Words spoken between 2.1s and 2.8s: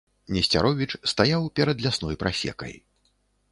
прасекай.